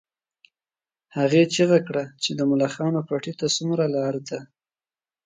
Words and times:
هغې 1.17 1.43
چیغه 1.53 1.79
کړه 1.87 2.03
چې 2.23 2.31
د 2.37 2.41
ملخانو 2.51 2.99
پټي 3.07 3.33
ته 3.39 3.45
څومره 3.55 3.83
لار 3.95 4.15
ده 4.27 4.39